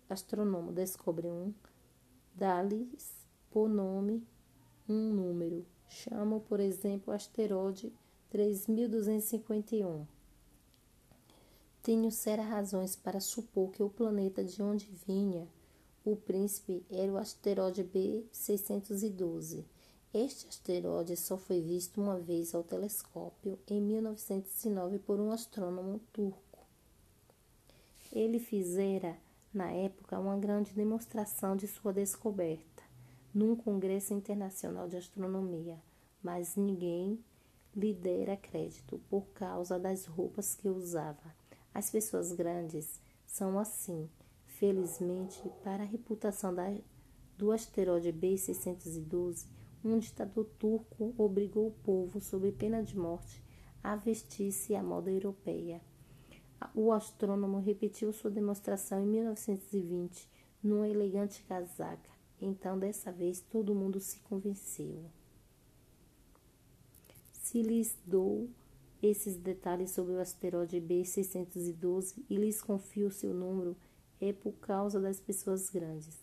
astronômico 0.10 0.74
descobre 0.74 1.27
um, 1.27 1.53
dá-lhes 2.34 3.25
por 3.51 3.70
nome 3.70 4.25
um 4.88 5.13
número. 5.13 5.65
Chama, 5.88 6.39
por 6.39 6.60
exemplo, 6.60 7.13
asteroide 7.13 7.94
3251. 8.32 10.08
Tenho 11.84 12.12
sérias 12.12 12.48
razões 12.48 12.96
para 12.96 13.20
supor 13.20 13.72
que 13.72 13.84
o 13.84 13.89
planeta 13.89 14.44
de 14.44 14.62
onde 14.62 14.89
vinha 15.08 15.48
o 16.03 16.15
príncipe 16.15 16.84
era 16.89 17.12
o 17.12 17.18
asteroide 17.18 17.84
B612 17.84 19.63
este 20.13 20.48
asteroide 20.48 21.16
só 21.16 21.38
foi 21.38 21.62
visto 21.62 22.01
uma 22.01 22.18
vez 22.18 22.56
ao 22.56 22.63
telescópio 22.63 23.60
em 23.68 23.80
1909 23.80 24.98
por 25.00 25.20
um 25.20 25.32
astrônomo 25.32 26.00
turco. 26.12 26.66
Ele 28.12 28.39
fizera, 28.39 29.16
na 29.54 29.72
época, 29.72 30.20
uma 30.20 30.36
grande 30.36 30.74
demonstração 30.74 31.56
de 31.56 31.68
sua 31.68 31.94
descoberta 31.94 32.84
num 33.32 33.56
congresso 33.56 34.13
internacional 34.13 34.88
de 34.88 34.98
astronomia, 34.98 35.78
mas 36.24 36.56
ninguém 36.56 37.24
lhe 37.75 37.94
dera 37.94 38.36
crédito 38.36 39.00
por 39.12 39.28
causa 39.28 39.78
das 39.78 40.06
roupas 40.06 40.56
que 40.56 40.68
usava. 40.68 41.36
As 41.72 41.92
pessoas 41.92 42.32
grandes 42.32 43.00
são 43.28 43.60
assim. 43.60 44.10
Felizmente, 44.48 45.39
para 45.63 45.84
a 45.84 45.86
reputação 45.86 46.54
da, 46.54 46.75
do 47.38 47.51
asteroide 47.51 48.12
B612, 48.12 49.46
um 49.83 49.98
ditador 49.98 50.45
turco 50.57 51.13
obrigou 51.17 51.67
o 51.67 51.83
povo, 51.83 52.19
sob 52.19 52.51
pena 52.51 52.83
de 52.83 52.98
morte, 52.98 53.43
a 53.83 53.95
vestir-se 53.95 54.75
à 54.75 54.83
moda 54.83 55.09
europeia. 55.09 55.81
O 56.75 56.91
astrônomo 56.91 57.59
repetiu 57.59 58.12
sua 58.12 58.29
demonstração 58.29 59.01
em 59.01 59.07
1920 59.07 60.29
numa 60.62 60.88
elegante 60.88 61.43
casaca. 61.43 62.09
Então, 62.41 62.77
dessa 62.77 63.12
vez, 63.12 63.39
todo 63.39 63.75
mundo 63.75 64.00
se 64.00 64.19
convenceu. 64.19 65.05
Se 67.31 67.62
lhes 67.62 67.98
dou 68.05 68.50
esses 69.01 69.38
detalhes 69.38 69.91
sobre 69.91 70.13
o 70.13 70.19
asteroide 70.19 70.81
B612 70.81 72.24
e 72.29 72.36
lhes 72.36 72.62
confio 72.62 73.09
seu 73.09 73.33
número, 73.33 73.75
é 74.19 74.33
por 74.33 74.53
causa 74.53 75.00
das 75.00 75.19
pessoas 75.19 75.69
grandes. 75.69 76.19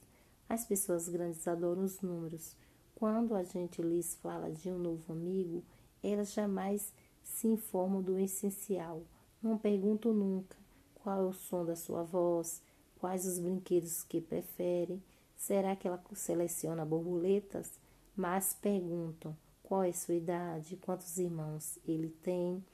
As 0.49 0.65
pessoas 0.65 1.09
grandes 1.09 1.49
adoram 1.49 1.83
os 1.83 2.01
números. 2.01 2.55
Quando 2.97 3.35
a 3.35 3.45
gente 3.45 3.83
lhes 3.83 4.15
fala 4.15 4.51
de 4.51 4.71
um 4.71 4.79
novo 4.79 5.13
amigo, 5.13 5.63
elas 6.03 6.33
jamais 6.33 6.95
se 7.23 7.47
informam 7.47 8.01
do 8.01 8.19
essencial. 8.19 9.03
Não 9.43 9.59
perguntam 9.59 10.15
nunca 10.15 10.57
qual 10.95 11.21
é 11.21 11.25
o 11.25 11.33
som 11.33 11.63
da 11.63 11.77
sua 11.77 12.03
voz, 12.03 12.63
quais 12.99 13.27
os 13.27 13.39
brinquedos 13.39 14.03
que 14.03 14.19
prefere, 14.19 15.01
será 15.37 15.77
que 15.77 15.87
ela 15.87 16.03
seleciona 16.15 16.87
borboletas? 16.87 17.71
Mas 18.17 18.55
perguntam 18.55 19.37
qual 19.63 19.83
é 19.83 19.93
sua 19.93 20.15
idade, 20.15 20.79
quantos 20.79 21.19
irmãos 21.19 21.79
ele 21.87 22.09
tem, 22.09 22.65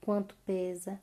quanto 0.00 0.36
pesa, 0.46 1.02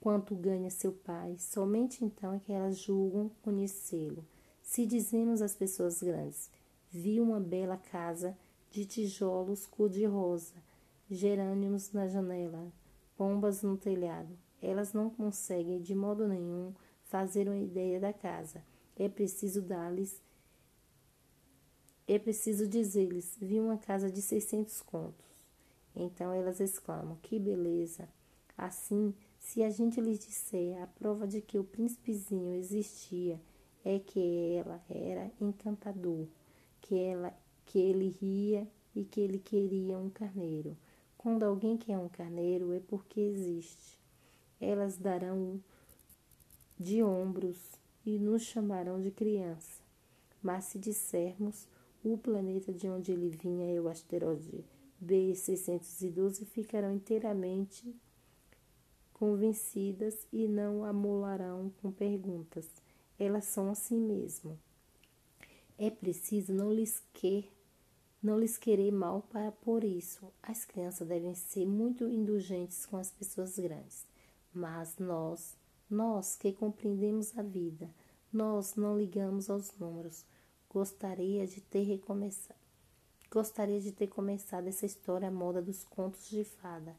quanto 0.00 0.34
ganha 0.34 0.70
seu 0.70 0.90
pai. 0.90 1.36
Somente 1.38 2.02
então 2.02 2.32
é 2.32 2.38
que 2.38 2.50
elas 2.50 2.78
julgam 2.78 3.30
conhecê-lo. 3.42 4.24
Se 4.62 4.86
dizemos 4.86 5.42
às 5.42 5.54
pessoas 5.54 6.02
grandes, 6.02 6.50
vi 6.90 7.20
uma 7.20 7.40
bela 7.40 7.76
casa 7.76 8.36
de 8.70 8.84
tijolos 8.84 9.66
cor-de-rosa, 9.66 10.54
gerânios 11.10 11.92
na 11.92 12.06
janela, 12.06 12.72
pombas 13.16 13.62
no 13.62 13.76
telhado. 13.76 14.36
Elas 14.60 14.92
não 14.92 15.08
conseguem 15.10 15.80
de 15.80 15.94
modo 15.94 16.26
nenhum 16.26 16.74
fazer 17.04 17.48
uma 17.48 17.58
ideia 17.58 18.00
da 18.00 18.12
casa. 18.12 18.62
É 18.98 19.08
preciso 19.08 19.62
dar-lhes 19.62 20.20
é 22.08 22.20
preciso 22.20 22.68
dizer-lhes: 22.68 23.36
vi 23.40 23.58
uma 23.58 23.76
casa 23.76 24.10
de 24.10 24.22
seiscentos 24.22 24.80
contos. 24.80 25.26
Então 25.94 26.32
elas 26.32 26.60
exclamam: 26.60 27.16
Que 27.22 27.38
beleza! 27.38 28.08
Assim, 28.56 29.12
se 29.38 29.62
a 29.62 29.70
gente 29.70 30.00
lhes 30.00 30.20
disser 30.20 30.80
a 30.82 30.86
prova 30.86 31.26
de 31.26 31.40
que 31.40 31.58
o 31.58 31.64
príncipezinho 31.64 32.54
existia 32.54 33.40
é 33.84 33.98
que 33.98 34.54
ela 34.56 34.80
era 34.88 35.30
encantador 35.40 36.26
que, 36.86 36.96
ela, 36.96 37.36
que 37.66 37.78
ele 37.78 38.08
ria 38.20 38.66
e 38.94 39.04
que 39.04 39.20
ele 39.20 39.38
queria 39.38 39.98
um 39.98 40.08
carneiro. 40.08 40.76
Quando 41.18 41.42
alguém 41.42 41.76
quer 41.76 41.98
um 41.98 42.08
carneiro 42.08 42.72
é 42.72 42.80
porque 42.80 43.20
existe. 43.20 43.98
Elas 44.60 44.96
darão 44.96 45.60
de 46.78 47.02
ombros 47.02 47.58
e 48.04 48.18
nos 48.18 48.42
chamarão 48.42 49.00
de 49.00 49.10
criança. 49.10 49.82
Mas 50.40 50.66
se 50.66 50.78
dissermos 50.78 51.66
o 52.04 52.16
planeta 52.16 52.72
de 52.72 52.88
onde 52.88 53.10
ele 53.10 53.28
vinha 53.28 53.66
é 53.66 53.80
o 53.80 53.88
asteroide 53.88 54.64
B612, 55.04 56.46
ficarão 56.46 56.94
inteiramente 56.94 57.94
convencidas 59.12 60.26
e 60.32 60.46
não 60.46 60.84
amolarão 60.84 61.72
com 61.82 61.90
perguntas. 61.90 62.68
Elas 63.18 63.46
são 63.46 63.70
assim 63.70 63.98
mesmo. 63.98 64.58
É 65.78 65.90
preciso 65.90 66.54
não 66.54 66.72
lhes 66.72 67.02
que 67.12 67.50
não 68.22 68.40
lhes 68.40 68.56
querer 68.56 68.90
mal 68.90 69.22
para 69.30 69.52
por 69.52 69.84
isso. 69.84 70.32
As 70.42 70.64
crianças 70.64 71.06
devem 71.06 71.34
ser 71.34 71.66
muito 71.66 72.08
indulgentes 72.08 72.86
com 72.86 72.96
as 72.96 73.10
pessoas 73.10 73.58
grandes. 73.58 74.06
Mas 74.54 74.96
nós, 74.98 75.54
nós 75.88 76.34
que 76.34 76.50
compreendemos 76.52 77.36
a 77.38 77.42
vida, 77.42 77.90
nós 78.32 78.74
não 78.74 78.98
ligamos 78.98 79.50
aos 79.50 79.70
números. 79.78 80.24
Gostaria 80.70 81.46
de 81.46 81.60
ter 81.60 81.82
recomeçado. 81.82 82.58
Gostaria 83.30 83.80
de 83.80 83.92
ter 83.92 84.06
começado 84.06 84.66
essa 84.66 84.86
história 84.86 85.28
à 85.28 85.30
moda 85.30 85.60
dos 85.60 85.84
contos 85.84 86.26
de 86.30 86.42
fada. 86.42 86.96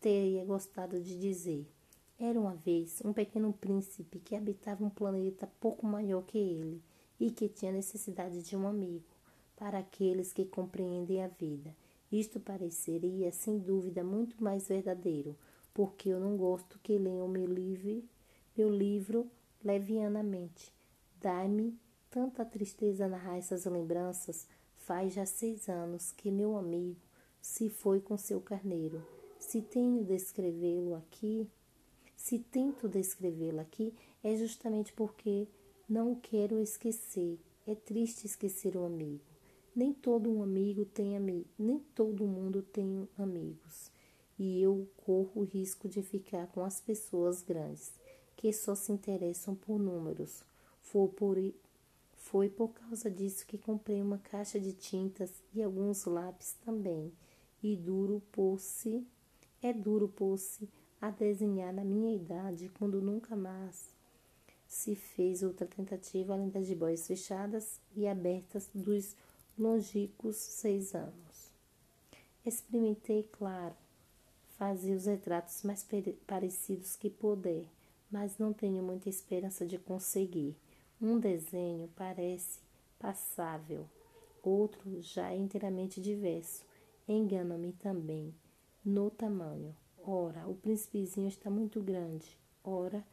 Teria 0.00 0.44
gostado 0.44 0.98
de 1.00 1.18
dizer. 1.18 1.70
Era 2.18 2.40
uma 2.40 2.54
vez 2.54 3.02
um 3.04 3.12
pequeno 3.12 3.52
príncipe 3.52 4.20
que 4.20 4.34
habitava 4.34 4.82
um 4.82 4.88
planeta 4.90 5.46
pouco 5.60 5.86
maior 5.86 6.22
que 6.22 6.38
ele 6.38 6.82
e 7.18 7.30
que 7.30 7.48
tinha 7.48 7.72
necessidade 7.72 8.42
de 8.42 8.56
um 8.56 8.66
amigo 8.66 9.04
para 9.56 9.78
aqueles 9.78 10.32
que 10.32 10.44
compreendem 10.44 11.22
a 11.22 11.28
vida. 11.28 11.74
Isto 12.10 12.38
pareceria, 12.38 13.32
sem 13.32 13.58
dúvida, 13.58 14.04
muito 14.04 14.42
mais 14.42 14.68
verdadeiro, 14.68 15.36
porque 15.74 16.10
eu 16.10 16.20
não 16.20 16.36
gosto 16.36 16.78
que 16.82 16.96
leiam 16.96 17.26
meu 17.26 17.46
livro, 17.46 18.04
meu 18.56 18.70
livro 18.70 19.28
levianamente. 19.64 20.72
Dá-me 21.20 21.76
tanta 22.10 22.44
tristeza 22.44 23.08
narrar 23.08 23.38
essas 23.38 23.64
lembranças. 23.64 24.46
Faz 24.76 25.14
já 25.14 25.26
seis 25.26 25.68
anos 25.68 26.12
que 26.12 26.30
meu 26.30 26.56
amigo 26.56 27.00
se 27.40 27.68
foi 27.68 28.00
com 28.00 28.16
seu 28.16 28.40
carneiro. 28.40 29.04
Se 29.38 29.60
tenho 29.60 30.04
descrevê-lo 30.04 30.94
aqui, 30.94 31.48
se 32.16 32.38
tento 32.38 32.88
descrevê-lo 32.88 33.60
aqui, 33.60 33.94
é 34.22 34.34
justamente 34.34 34.92
porque 34.92 35.46
não 35.88 36.12
o 36.12 36.16
quero 36.16 36.58
esquecer. 36.60 37.38
É 37.66 37.74
triste 37.74 38.26
esquecer 38.26 38.76
um 38.76 38.84
amigo. 38.84 39.24
Nem 39.74 39.92
todo 39.92 40.30
um 40.30 40.42
amigo 40.42 40.84
tem 40.84 41.16
amigo, 41.16 41.46
nem 41.58 41.78
todo 41.78 42.26
mundo 42.26 42.62
tem 42.62 43.08
amigos. 43.18 43.90
E 44.38 44.60
eu 44.60 44.88
corro 45.04 45.42
o 45.42 45.44
risco 45.44 45.88
de 45.88 46.02
ficar 46.02 46.46
com 46.48 46.64
as 46.64 46.80
pessoas 46.80 47.42
grandes, 47.42 47.92
que 48.36 48.52
só 48.52 48.74
se 48.74 48.90
interessam 48.90 49.54
por 49.54 49.78
números. 49.78 50.42
Foi 50.80 51.08
por, 51.08 51.36
foi 52.14 52.48
por 52.48 52.68
causa 52.68 53.10
disso 53.10 53.46
que 53.46 53.58
comprei 53.58 54.02
uma 54.02 54.18
caixa 54.18 54.58
de 54.58 54.72
tintas 54.72 55.30
e 55.54 55.62
alguns 55.62 56.04
lápis 56.04 56.54
também. 56.64 57.12
E 57.62 57.76
duro 57.76 58.22
pôr-se, 58.32 59.06
é 59.62 59.72
duro 59.72 60.08
pôr-se 60.08 60.68
a 61.00 61.10
desenhar 61.10 61.72
na 61.72 61.84
minha 61.84 62.14
idade 62.14 62.70
quando 62.78 63.00
nunca 63.00 63.36
mais 63.36 63.95
se 64.66 64.94
fez 64.94 65.42
outra 65.42 65.66
tentativa 65.66 66.34
além 66.34 66.48
das 66.48 66.66
jiboias 66.66 67.06
fechadas 67.06 67.80
e 67.94 68.06
abertas 68.06 68.68
dos 68.74 69.14
longínquos 69.58 70.36
seis 70.36 70.94
anos. 70.94 71.54
Experimentei, 72.44 73.28
claro, 73.32 73.74
fazer 74.58 74.94
os 74.94 75.06
retratos 75.06 75.62
mais 75.62 75.86
parecidos 76.26 76.96
que 76.96 77.10
puder, 77.10 77.64
mas 78.10 78.38
não 78.38 78.52
tenho 78.52 78.82
muita 78.82 79.08
esperança 79.08 79.66
de 79.66 79.78
conseguir. 79.78 80.56
Um 81.00 81.18
desenho 81.18 81.90
parece 81.96 82.60
passável, 82.98 83.86
outro 84.42 85.02
já 85.02 85.30
é 85.30 85.36
inteiramente 85.36 86.00
diverso. 86.00 86.64
Engana-me 87.08 87.72
também 87.72 88.34
no 88.84 89.10
tamanho. 89.10 89.76
Ora, 90.02 90.46
o 90.46 90.54
príncipezinho 90.54 91.28
está 91.28 91.50
muito 91.50 91.80
grande, 91.80 92.38
ora, 92.62 93.04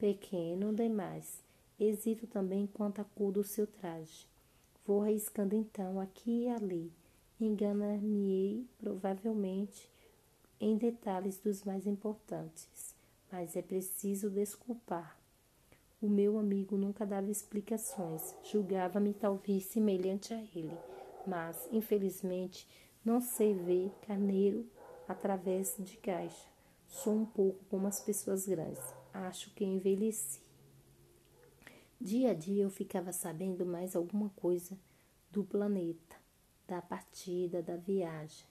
pequeno 0.00 0.72
demais. 0.72 1.44
Hesito 1.78 2.26
também 2.26 2.66
quanto 2.66 3.02
à 3.02 3.04
cor 3.04 3.30
do 3.30 3.44
seu 3.44 3.66
traje. 3.66 4.26
Vou 4.86 5.02
arriscando 5.02 5.54
então 5.54 6.00
aqui 6.00 6.44
e 6.44 6.48
ali. 6.48 6.90
Enganar-me-ei, 7.38 8.66
provavelmente, 8.78 9.88
em 10.58 10.76
detalhes 10.76 11.38
dos 11.38 11.62
mais 11.64 11.86
importantes, 11.86 12.94
mas 13.30 13.56
é 13.56 13.62
preciso 13.62 14.30
desculpar. 14.30 15.18
O 16.02 16.08
meu 16.08 16.38
amigo 16.38 16.76
nunca 16.76 17.04
dava 17.06 17.30
explicações, 17.30 18.34
julgava-me 18.42 19.12
talvez 19.12 19.64
semelhante 19.64 20.32
a 20.32 20.40
ele, 20.54 20.76
mas, 21.26 21.68
infelizmente, 21.70 22.66
não 23.04 23.20
sei 23.20 23.54
ver 23.54 23.92
carneiro 24.06 24.66
através 25.06 25.76
de 25.78 25.96
caixa. 25.98 26.48
Sou 26.88 27.14
um 27.14 27.26
pouco 27.26 27.62
como 27.70 27.86
as 27.86 28.00
pessoas 28.00 28.46
grandes. 28.46 28.99
Acho 29.12 29.50
que 29.50 29.64
envelheci. 29.64 30.40
Dia 32.00 32.30
a 32.30 32.34
dia 32.34 32.62
eu 32.62 32.70
ficava 32.70 33.12
sabendo 33.12 33.66
mais 33.66 33.94
alguma 33.94 34.30
coisa 34.30 34.78
do 35.30 35.44
planeta, 35.44 36.16
da 36.66 36.80
partida, 36.80 37.62
da 37.62 37.76
viagem. 37.76 38.46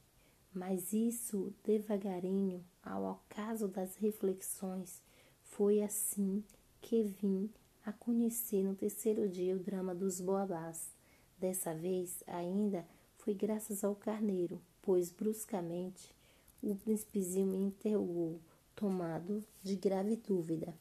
Mas 0.54 0.93
isso 0.93 1.54
devagarinho, 1.63 2.63
ao 2.84 3.10
acaso 3.10 3.67
das 3.67 3.95
reflexões, 3.95 5.02
foi 5.43 5.82
assim 5.82 6.43
que 6.82 7.04
vim 7.04 7.50
a 7.86 7.91
conhecer 7.91 8.63
no 8.63 8.76
terceiro 8.76 9.28
dia 9.28 9.56
o 9.56 9.60
drama 9.60 9.95
dos 9.95 10.19
boabás. 10.19 10.89
Dessa 11.38 11.74
vez 11.74 12.24
ainda 12.28 12.86
foi 13.17 13.34
graças 13.34 13.84
ao 13.84 13.95
carneiro, 13.95 14.62
pois 14.82 15.12
bruscamente 15.12 16.13
o 16.62 16.76
príncipezinho 16.76 17.48
me 17.48 17.58
interrogou, 17.58 18.39
tomado 18.79 19.43
de 19.61 19.75
grave 19.75 20.15
dúvida. 20.15 20.73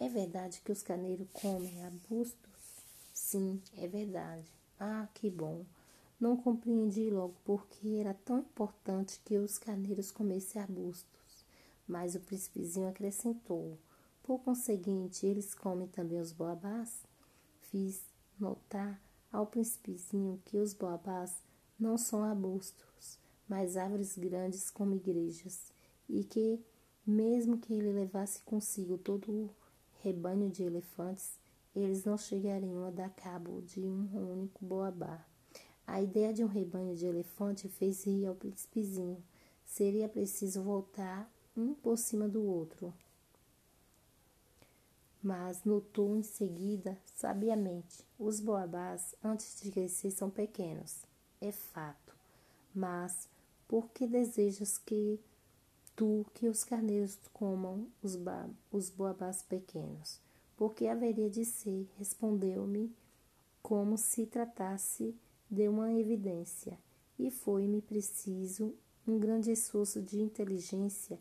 É 0.00 0.08
verdade 0.08 0.62
que 0.64 0.72
os 0.72 0.82
carneiros 0.82 1.28
comem 1.30 1.84
arbustos? 1.84 2.40
Sim, 3.12 3.60
é 3.76 3.86
verdade. 3.86 4.48
Ah, 4.80 5.06
que 5.12 5.30
bom. 5.30 5.62
Não 6.18 6.38
compreendi 6.38 7.10
logo 7.10 7.34
porque 7.44 7.96
era 8.00 8.14
tão 8.14 8.38
importante 8.38 9.20
que 9.22 9.36
os 9.36 9.58
carneiros 9.58 10.10
comessem 10.10 10.62
arbustos. 10.62 11.44
Mas 11.86 12.14
o 12.14 12.20
príncipezinho 12.20 12.88
acrescentou: 12.88 13.76
Por 14.22 14.38
conseguinte, 14.38 15.26
eles 15.26 15.54
comem 15.54 15.86
também 15.88 16.18
os 16.18 16.32
boabás? 16.32 17.02
Fiz 17.60 18.00
notar 18.40 18.98
ao 19.30 19.46
príncipezinho 19.46 20.40
que 20.46 20.56
os 20.56 20.72
boabás 20.72 21.42
não 21.78 21.98
são 21.98 22.24
arbustos, 22.24 23.18
mas 23.46 23.76
árvores 23.76 24.16
grandes 24.16 24.70
como 24.70 24.94
igrejas, 24.94 25.72
e 26.08 26.24
que, 26.24 26.58
mesmo 27.06 27.58
que 27.58 27.74
ele 27.74 27.92
levasse 27.92 28.40
consigo 28.42 28.96
todo 28.96 29.30
o 29.30 29.50
rebanho 30.02 30.50
de 30.50 30.62
elefantes, 30.62 31.38
eles 31.74 32.04
não 32.04 32.16
chegariam 32.16 32.86
a 32.86 32.90
dar 32.90 33.10
cabo 33.10 33.60
de 33.62 33.80
um 33.80 34.08
único 34.32 34.64
boabá. 34.64 35.24
A 35.86 36.00
ideia 36.00 36.32
de 36.32 36.42
um 36.42 36.46
rebanho 36.46 36.94
de 36.96 37.04
elefante 37.04 37.68
fez 37.68 38.04
rir 38.04 38.26
ao 38.26 38.34
príncipezinho. 38.34 39.22
Seria 39.66 40.08
preciso 40.08 40.62
voltar 40.62 41.30
um 41.56 41.74
por 41.74 41.98
cima 41.98 42.28
do 42.28 42.42
outro. 42.42 42.92
Mas 45.22 45.64
notou 45.64 46.16
em 46.16 46.22
seguida, 46.22 46.98
sabiamente, 47.14 48.04
os 48.18 48.40
boabás, 48.40 49.14
antes 49.22 49.60
de 49.60 49.70
crescer, 49.70 50.10
são 50.10 50.30
pequenos. 50.30 51.02
É 51.40 51.50
fato. 51.50 52.14
Mas 52.74 53.28
por 53.66 53.88
que 53.90 54.06
desejas 54.06 54.78
que 54.78 55.18
tu 55.96 56.26
que 56.34 56.48
os 56.48 56.64
carneiros 56.64 57.18
comam 57.32 57.86
os, 58.02 58.18
os 58.70 58.90
boabás 58.90 59.42
pequenos. 59.42 60.20
Porque 60.56 60.86
haveria 60.86 61.28
de 61.28 61.44
ser, 61.44 61.88
respondeu-me, 61.98 62.94
como 63.62 63.96
se 63.96 64.26
tratasse 64.26 65.14
de 65.50 65.68
uma 65.68 65.92
evidência, 65.92 66.78
e 67.18 67.30
foi-me 67.30 67.80
preciso 67.80 68.74
um 69.06 69.18
grande 69.18 69.50
esforço 69.50 70.00
de 70.00 70.20
inteligência 70.20 71.18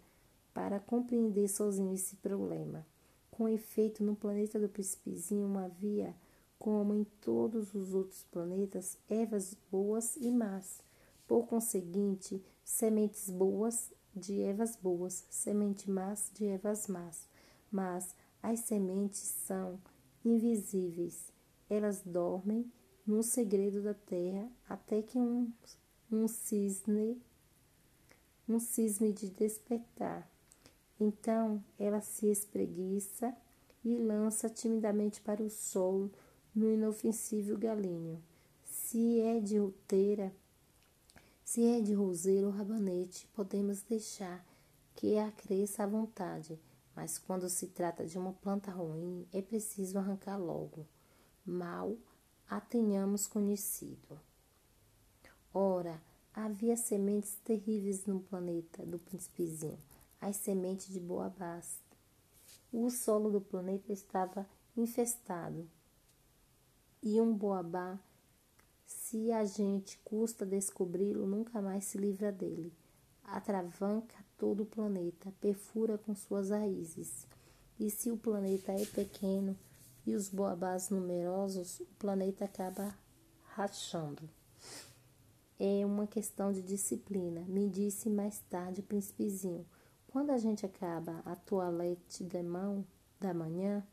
para 0.53 0.79
compreender 0.79 1.47
sozinho 1.47 1.93
esse 1.93 2.15
problema. 2.17 2.85
Com 3.31 3.49
efeito, 3.49 4.03
no 4.03 4.15
planeta 4.15 4.59
do 4.59 4.69
Príncipezinho 4.69 5.57
havia, 5.57 6.15
como 6.59 6.93
em 6.93 7.03
todos 7.19 7.73
os 7.73 7.93
outros 7.93 8.23
planetas, 8.31 8.97
ervas 9.09 9.57
boas 9.71 10.15
e 10.17 10.31
más. 10.31 10.81
Por 11.27 11.47
conseguinte, 11.47 12.41
sementes 12.63 13.29
boas 13.29 13.91
de 14.15 14.41
ervas 14.41 14.75
boas, 14.75 15.25
semente 15.29 15.89
más 15.89 16.31
de 16.33 16.45
ervas 16.45 16.87
más. 16.87 17.27
Mas 17.71 18.15
as 18.41 18.61
sementes 18.61 19.19
são 19.19 19.79
invisíveis. 20.23 21.31
Elas 21.69 22.01
dormem 22.05 22.71
no 23.05 23.23
segredo 23.23 23.81
da 23.81 23.93
terra 23.93 24.49
até 24.67 25.01
que 25.01 25.17
um, 25.17 25.51
um 26.11 26.27
cisne 26.27 27.21
um 28.47 28.59
cisne 28.59 29.11
de 29.11 29.29
despertar. 29.29 30.29
Então 30.99 31.63
ela 31.79 32.01
se 32.01 32.29
espreguiça 32.29 33.35
e 33.83 33.95
lança 33.97 34.49
timidamente 34.49 35.21
para 35.21 35.41
o 35.41 35.49
sol 35.49 36.09
no 36.53 36.71
inofensível 36.71 37.57
galinho. 37.57 38.21
Se 38.63 39.19
é 39.21 39.39
de 39.39 39.59
outeira, 39.59 40.33
se 41.43 41.65
é 41.65 41.81
de 41.81 41.93
roseiro 41.93 42.47
ou 42.47 42.53
rabanete, 42.53 43.27
podemos 43.33 43.81
deixar 43.81 44.45
que 44.95 45.17
a 45.17 45.31
cresça 45.31 45.83
à 45.83 45.87
vontade, 45.87 46.59
mas 46.95 47.17
quando 47.17 47.49
se 47.49 47.67
trata 47.67 48.05
de 48.05 48.17
uma 48.17 48.33
planta 48.33 48.71
ruim, 48.71 49.27
é 49.33 49.41
preciso 49.41 49.97
arrancar 49.97 50.37
logo. 50.37 50.87
Mal 51.45 51.97
a 52.47 52.61
tenhamos 52.61 53.27
conhecido. 53.27 54.19
Ora, 55.53 56.01
havia 56.33 56.77
sementes 56.77 57.35
terríveis 57.43 58.05
no 58.05 58.19
planeta 58.19 58.85
do 58.85 58.97
príncipezinho, 58.97 59.77
as 60.21 60.37
sementes 60.37 60.87
de 60.93 60.99
Boabás. 60.99 61.79
O 62.71 62.89
solo 62.89 63.29
do 63.29 63.41
planeta 63.41 63.91
estava 63.91 64.47
infestado. 64.75 65.69
E 67.01 67.19
um 67.21 67.33
boabá, 67.33 67.99
se 68.93 69.31
a 69.31 69.43
gente 69.43 69.99
custa 70.03 70.45
descobri-lo, 70.45 71.27
nunca 71.27 71.61
mais 71.61 71.85
se 71.85 71.97
livra 71.97 72.31
dele. 72.31 72.73
Atravanca 73.23 74.15
todo 74.37 74.63
o 74.63 74.65
planeta, 74.65 75.33
perfura 75.39 75.97
com 75.97 76.15
suas 76.15 76.49
raízes. 76.49 77.27
E 77.79 77.89
se 77.89 78.11
o 78.11 78.17
planeta 78.17 78.71
é 78.71 78.85
pequeno 78.85 79.57
e 80.05 80.15
os 80.15 80.29
boabás 80.29 80.89
numerosos, 80.89 81.79
o 81.79 81.85
planeta 81.97 82.45
acaba 82.45 82.95
rachando. 83.55 84.29
É 85.59 85.85
uma 85.85 86.07
questão 86.07 86.51
de 86.51 86.61
disciplina, 86.61 87.41
me 87.41 87.69
disse 87.69 88.09
mais 88.09 88.39
tarde 88.49 88.81
o 88.81 88.83
príncipezinho. 88.83 89.65
Quando 90.07 90.31
a 90.31 90.37
gente 90.37 90.65
acaba 90.65 91.21
a 91.25 91.35
toalete 91.35 92.23
de 92.23 92.41
mão 92.43 92.85
da 93.19 93.33
manhã, 93.33 93.85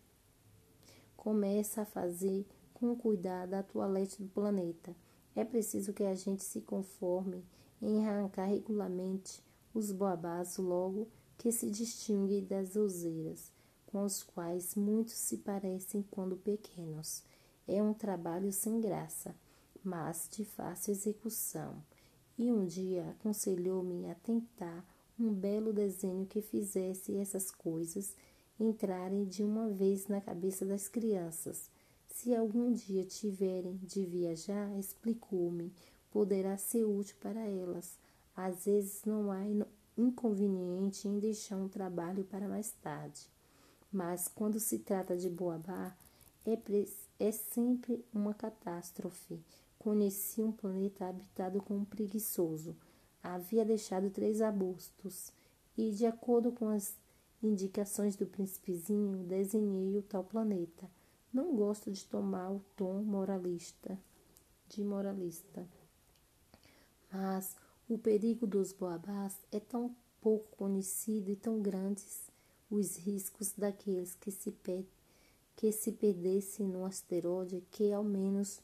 começa 1.16 1.82
a 1.82 1.86
fazer 1.86 2.46
com 2.80 2.96
cuidado 2.96 3.54
a 3.54 3.62
toalete 3.62 4.22
do 4.22 4.28
planeta. 4.28 4.96
É 5.36 5.44
preciso 5.44 5.92
que 5.92 6.02
a 6.02 6.14
gente 6.14 6.42
se 6.42 6.62
conforme 6.62 7.44
em 7.80 8.04
arrancar 8.04 8.46
regularmente 8.46 9.40
os 9.72 9.92
boabás 9.92 10.56
logo 10.56 11.06
que 11.38 11.52
se 11.52 11.70
distinguem 11.70 12.44
das 12.44 12.74
useiras, 12.74 13.52
com 13.86 14.02
os 14.02 14.24
quais 14.24 14.74
muitos 14.74 15.14
se 15.14 15.36
parecem 15.38 16.02
quando 16.10 16.36
pequenos. 16.36 17.22
É 17.68 17.80
um 17.82 17.94
trabalho 17.94 18.52
sem 18.52 18.80
graça 18.80 19.34
mas 19.82 20.28
de 20.30 20.44
fácil 20.44 20.92
execução. 20.92 21.82
E 22.36 22.50
um 22.50 22.64
dia 22.64 23.10
aconselhou-me 23.10 24.10
a 24.10 24.14
tentar 24.14 24.84
um 25.18 25.32
belo 25.32 25.72
desenho 25.72 26.26
que 26.26 26.40
fizesse 26.40 27.16
essas 27.16 27.50
coisas 27.50 28.16
entrarem 28.58 29.24
de 29.24 29.42
uma 29.42 29.68
vez 29.68 30.06
na 30.06 30.20
cabeça 30.20 30.64
das 30.64 30.88
crianças. 30.88 31.70
Se 32.11 32.35
algum 32.35 32.73
dia 32.73 33.05
tiverem 33.05 33.77
de 33.79 34.05
viajar, 34.05 34.79
explicou-me, 34.79 35.73
poderá 36.11 36.57
ser 36.57 36.85
útil 36.85 37.16
para 37.20 37.40
elas. 37.40 37.99
Às 38.37 38.66
vezes 38.66 39.03
não 39.05 39.33
há 39.33 39.40
inconveniente 39.96 41.09
em 41.09 41.18
deixar 41.18 41.57
um 41.57 41.68
trabalho 41.68 42.25
para 42.25 42.49
mais 42.49 42.73
tarde. 42.83 43.27
Mas 43.92 44.29
quando 44.29 44.61
se 44.61 44.79
trata 44.79 45.16
de 45.16 45.31
Boabá, 45.31 45.96
é, 46.44 46.59
é 47.18 47.33
sempre 47.33 48.05
uma 48.12 48.35
catástrofe. 48.35 49.40
Conheci 49.79 50.42
um 50.42 50.53
planeta 50.53 51.07
habitado 51.07 51.62
com 51.62 51.77
um 51.77 51.85
preguiçoso. 51.85 52.77
Havia 53.23 53.64
deixado 53.64 54.11
três 54.11 54.40
arbustos 54.40 55.33
e, 55.77 55.90
de 55.90 56.07
acordo 56.07 56.53
com 56.53 56.68
as 56.68 56.94
indicações 57.42 58.16
do 58.16 58.27
príncipezinho, 58.27 59.25
desenhei 59.25 59.96
o 59.96 60.03
tal 60.03 60.23
planeta. 60.23 60.99
Não 61.32 61.54
gosto 61.54 61.92
de 61.92 62.04
tomar 62.06 62.50
o 62.50 62.60
tom 62.76 63.02
moralista, 63.02 63.98
de 64.68 64.82
moralista. 64.82 65.66
Mas 67.12 67.56
o 67.88 67.96
perigo 67.96 68.46
dos 68.46 68.72
boabás 68.72 69.38
é 69.52 69.60
tão 69.60 69.94
pouco 70.20 70.56
conhecido 70.56 71.30
e 71.30 71.36
tão 71.36 71.60
grandes 71.60 72.30
os 72.70 72.96
riscos 72.96 73.52
daqueles 73.52 74.14
que 74.14 74.30
se, 74.30 74.54
que 75.56 75.72
se 75.72 75.92
perdessem 75.92 76.66
no 76.66 76.84
asteroide 76.84 77.64
que 77.70 77.92
ao 77.92 78.04
menos 78.04 78.60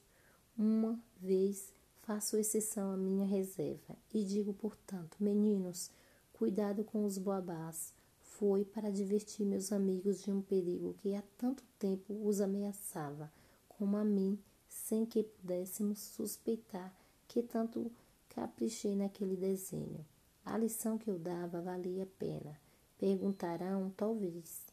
uma 0.57 0.99
vez 1.21 1.73
faço 2.03 2.37
exceção 2.37 2.93
à 2.93 2.97
minha 2.97 3.27
reserva 3.27 3.97
e 4.15 4.25
digo, 4.25 4.53
portanto, 4.55 5.17
meninos, 5.19 5.91
cuidado 6.33 6.85
com 6.85 7.05
os 7.05 7.19
boabás. 7.19 7.93
Foi 8.39 8.67
para 8.67 8.91
divertir 8.91 9.47
meus 9.47 9.73
amigos 9.73 10.23
de 10.23 10.31
um 10.31 10.43
perigo 10.43 10.95
que 10.99 11.15
há 11.15 11.23
tanto 11.39 11.63
tempo 11.79 12.13
os 12.23 12.43
ameaçava, 12.43 13.33
como 13.67 13.97
a 13.97 14.05
mim, 14.05 14.39
sem 14.69 15.07
que 15.07 15.23
pudéssemos 15.23 15.99
suspeitar 16.01 16.95
que 17.27 17.43
tanto 17.43 17.91
caprichei 18.29 18.95
naquele 18.95 19.37
desenho. 19.37 20.05
A 20.45 20.59
lição 20.59 20.99
que 20.99 21.09
eu 21.09 21.19
dava 21.19 21.63
valia 21.63 22.03
a 22.03 22.19
pena. 22.19 22.61
Perguntarão, 22.99 23.91
talvez, 23.97 24.67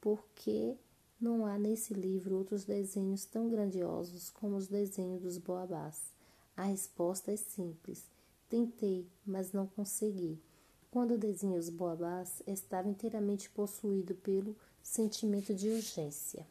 por 0.00 0.24
que 0.36 0.76
não 1.20 1.44
há 1.44 1.58
nesse 1.58 1.94
livro 1.94 2.36
outros 2.36 2.64
desenhos 2.64 3.24
tão 3.24 3.48
grandiosos 3.48 4.30
como 4.30 4.56
os 4.56 4.68
desenhos 4.68 5.22
dos 5.22 5.38
boabás. 5.38 6.12
A 6.56 6.62
resposta 6.62 7.32
é 7.32 7.36
simples. 7.36 8.04
Tentei, 8.48 9.08
mas 9.26 9.52
não 9.52 9.66
consegui. 9.66 10.40
Quando 10.90 11.18
desenhei 11.18 11.58
os 11.58 11.68
boabás, 11.68 12.42
estava 12.46 12.88
inteiramente 12.88 13.50
possuído 13.50 14.14
pelo 14.14 14.56
sentimento 14.82 15.54
de 15.54 15.68
urgência. 15.68 16.46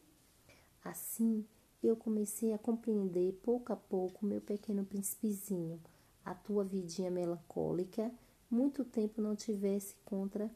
Assim, 0.84 1.46
eu 1.82 1.96
comecei 1.96 2.54
a 2.54 2.58
compreender 2.58 3.34
pouco 3.44 3.74
a 3.74 3.76
pouco 3.76 4.26
meu 4.26 4.40
pequeno 4.40 4.86
príncipezinho, 4.86 5.82
a 6.24 6.34
tua 6.34 6.64
vidinha 6.64 7.10
melancólica, 7.10 8.12
muito 8.50 8.86
tempo 8.86 9.22
não 9.22 9.36
tivesse 9.36 9.96
contra 10.06 10.50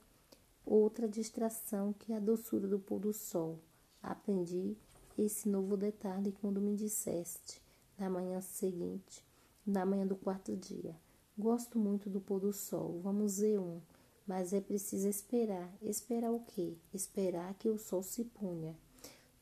outra 0.66 1.08
distração 1.08 1.94
que 1.94 2.14
a 2.14 2.20
doçura 2.20 2.68
do 2.68 2.80
pôr 2.80 3.00
do 3.00 3.12
sol 3.12 3.60
Aprendi 4.02 4.76
esse 5.16 5.48
novo 5.48 5.78
detalhe 5.78 6.32
quando 6.42 6.60
me 6.60 6.76
disseste, 6.76 7.62
na 7.98 8.10
manhã 8.10 8.42
seguinte, 8.42 9.24
na 9.66 9.86
manhã 9.86 10.08
do 10.08 10.16
quarto 10.16 10.56
dia. 10.58 10.96
Gosto 11.42 11.80
muito 11.80 12.08
do 12.08 12.22
pôr 12.22 12.40
do 12.40 12.54
sol, 12.54 13.00
vamos 13.02 13.40
ver 13.40 13.60
um, 13.60 13.82
mas 14.28 14.54
é 14.54 14.62
preciso 14.62 15.08
esperar. 15.08 15.76
Esperar 15.82 16.32
o 16.32 16.42
quê? 16.42 16.78
Esperar 16.94 17.56
que 17.56 17.68
o 17.68 17.80
sol 17.80 18.04
se 18.04 18.24
punha. 18.26 18.78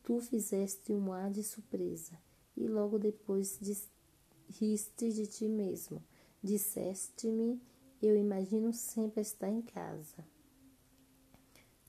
Tu 0.01 0.17
fizeste 0.21 0.93
um 0.93 1.11
ar 1.11 1.29
de 1.29 1.43
surpresa 1.43 2.17
e 2.55 2.69
logo 2.69 2.97
depois 2.97 3.59
riste 4.47 5.11
de 5.11 5.27
ti 5.27 5.49
mesmo. 5.49 6.01
Disseste-me, 6.41 7.61
eu 8.01 8.15
imagino 8.15 8.71
sempre 8.71 9.19
estar 9.19 9.49
em 9.49 9.61
casa. 9.61 10.25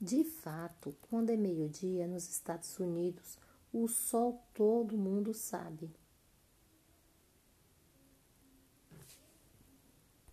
De 0.00 0.24
fato, 0.24 0.92
quando 1.02 1.30
é 1.30 1.36
meio-dia 1.36 2.08
nos 2.08 2.28
Estados 2.28 2.76
Unidos, 2.80 3.38
o 3.72 3.86
sol 3.86 4.44
todo 4.54 4.98
mundo 4.98 5.32
sabe. 5.32 5.88